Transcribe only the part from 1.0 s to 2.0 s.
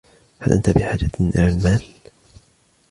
إلى المال؟